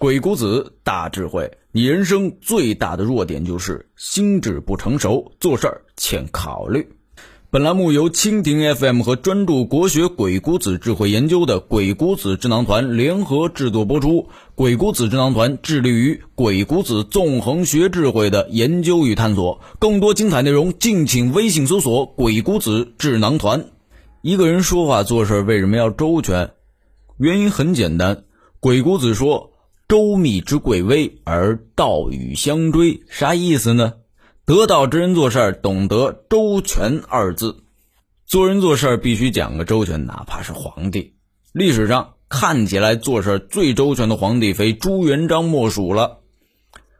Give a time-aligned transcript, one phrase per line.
[0.00, 6.88] 鬼谷子大智慧，你人生最大的弱点就是心智不成熟，做事儿欠考虑。
[7.50, 14.26] 本栏目由蜻蜓 FM 和专注国学鬼谷子智慧研究的鬼谷子智囊团联合制作播出。
[14.54, 19.60] 鬼谷子智囊团致力于鬼谷子纵横学智慧的研究与探索。
[19.78, 23.66] 更多精彩内容，敬请微信搜索“鬼谷子智囊团”。
[24.22, 26.52] 一个人说话做事为什么要周全？
[27.18, 28.24] 原因很简单，
[28.60, 29.50] 鬼谷子说。
[29.90, 33.94] 周密之贵微，而道与相追，啥意思呢？
[34.46, 37.64] 得道之人做事懂得周全二字，
[38.24, 41.16] 做人做事必须讲个周全，哪怕是皇帝。
[41.52, 46.20] 历史上看起来做事最周全的皇帝，非朱元璋莫属了。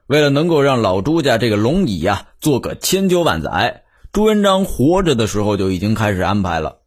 [0.09, 6.79] 为了能够让老朱家这个龙椅呀做个千秋万载，朱元璋活着的时候就已经开始安排了。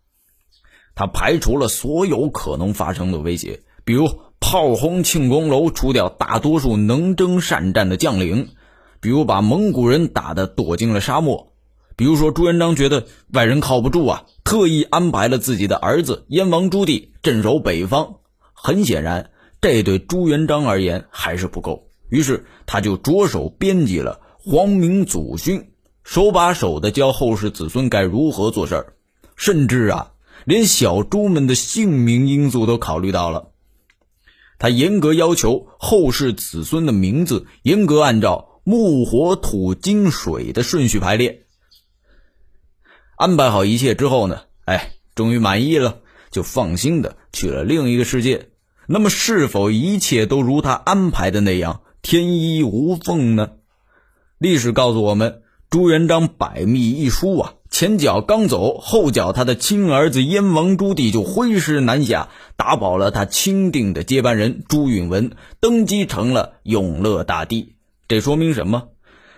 [0.95, 4.09] 他排除了所有可能发生的威胁，比如。
[4.45, 8.49] 炮轰庆功楼，除掉大多数能征善战的将领，
[8.99, 11.53] 比如把蒙古人打得躲进了沙漠，
[11.95, 18.16] 比如说朱元璋觉得外人靠不住啊，特意安排了自己的儿子燕王朱棣镇守北方。
[18.53, 24.19] 很显然，这对朱元璋而言还是不够，于是他就着手编辑了
[24.52, 25.61] 《皇明祖训》，
[26.03, 28.88] 手把手的教后世子孙该如何做事，
[29.38, 30.11] 甚至啊，
[30.44, 33.52] 连小猪们的姓名因素都考虑到了。
[34.59, 41.45] 他严格要求后世子孙的名字严格按照木、火、土、金、水的顺序排列。
[43.15, 45.99] 安排好一切之后呢，哎，终于满意了，
[46.31, 48.49] 就放心的去了另一个世界。
[48.87, 53.51] 那么，是否一切都如他安排的那样天衣无缝呢？
[54.37, 57.53] 历史告诉我们，朱元璋百密一疏啊。
[57.73, 67.73] 前脚刚走，后脚他的亲儿子燕王朱棣就挥师南下，打保了他钦定的接班人朱允文登基成了永乐大帝。
[68.07, 68.89] 这说明什么？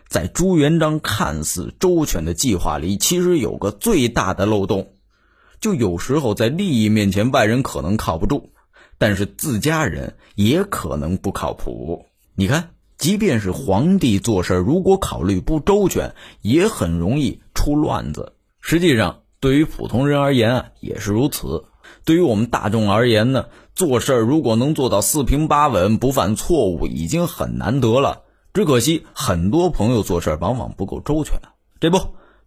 [0.09, 4.95] 在朱元璋看似周全的计划里，其实有个最大的漏洞，
[5.61, 8.49] 就有时候在利益面前，外人可能靠不住，
[8.97, 12.07] 但是自家人也可能不靠谱。
[12.35, 17.39] 你看，即便是皇帝做事，如果考虑不周全，也很容易。
[17.65, 21.65] 出乱子，实际上对于普通人而言啊也是如此。
[22.03, 28.21] 对于我们大众而言呢，做事儿如果能做到四平八稳、不犯错误，已经很难得了。
[28.53, 31.39] 只可惜很多朋友做事儿往往不够周全。
[31.79, 31.97] 这不，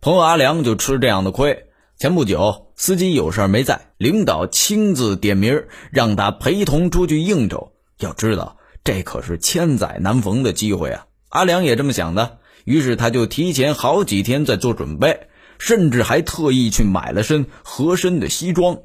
[0.01, 1.65] 朋友阿良就吃这样的亏。
[1.99, 7.73] 前不久，司机有事儿没在，领导亲自点名让他陪同出去应酬。
[7.99, 11.07] 要知道，这可是千载难逢的机会啊！
[11.31, 12.38] 阿良也这么想的。
[12.69, 18.77] 于是他就提前好几天在做准备，甚至还特意去买了身合身的西装。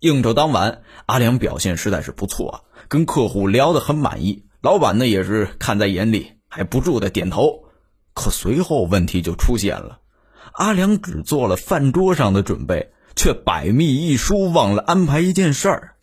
[0.00, 4.44] 应酬当晚，阿良表现实在是不错，跟客户聊得很满意。
[4.60, 7.64] 老板呢也是看在眼里，还不住的点头。
[8.12, 10.00] 可随后问题就出现了，
[10.52, 15.94] 阿良只做了饭桌上的准备，却百密一疏，忘了安排一件事儿：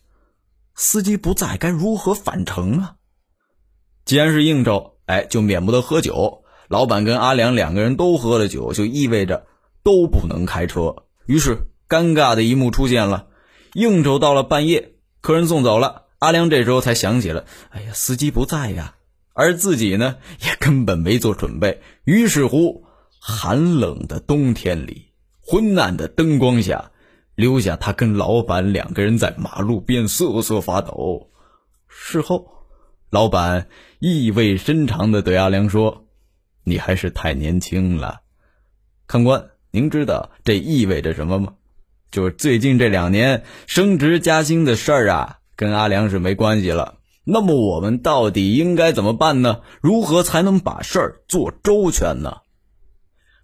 [0.73, 2.95] 司机不在，该如何返程啊？
[4.03, 6.41] 既然是应酬，哎，就免不得喝酒。
[6.69, 9.47] 老板跟阿良两个人都喝了酒，就意味着
[9.83, 10.95] 都不能开车。
[11.25, 13.25] 于是，尴尬的一幕出现了。
[13.73, 18.95] 应酬到了半夜，客人送走了，阿良这时候才想起了：哎呀，司机不在呀。
[19.33, 21.81] 而自己呢，也根本没做准备。
[22.03, 22.83] 于是乎，
[23.19, 25.07] 寒冷的冬天里，
[25.41, 26.91] 昏暗的灯光下，
[27.33, 31.31] 留下他跟老板两个人在马路边瑟瑟发抖。
[31.87, 32.45] 事后，
[33.09, 33.69] 老板
[33.99, 36.05] 意味深长的对阿良说。
[36.63, 38.21] 你还是太年轻了，
[39.07, 41.53] 看官，您知道这意味着什么吗？
[42.11, 46.95] 就是最近这两年升职加薪的事儿啊，跟阿良是没关系了。
[47.23, 49.61] 那么我们到底应该怎么办呢？
[49.81, 52.37] 如何才能把事儿做周全呢？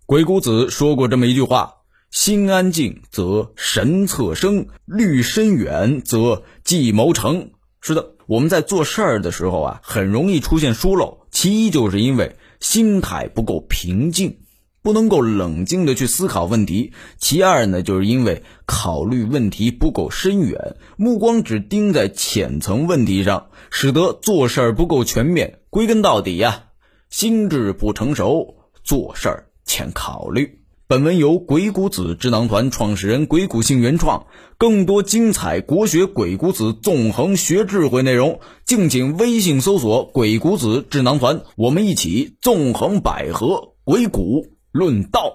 [0.07, 1.75] 鬼谷子说过这么一句话
[2.09, 12.35] ：“心安静则神策生，虑深远则计谋成。”是的，我们在做事儿的时候啊，很容易出现疏漏，其一就是因为。
[12.59, 14.39] 心态不够平静，
[14.81, 16.93] 不能够冷静的去思考问题。
[17.17, 25.59] 其二呢，就是因为考虑问题不够深远，目光只盯在浅层问题上，使得做事儿不够全面。
[25.69, 26.65] 归根到底呀，
[27.09, 30.64] 心智不成熟，做事儿欠考虑。
[30.87, 34.27] 本文由鬼谷子智囊团创始人鬼谷信原创，
[34.59, 45.33] 更多精彩国学鬼谷子纵横学智慧内容，敬请微信搜索“鬼谷子智囊团”，我们一起纵横捭阖，鬼谷论道。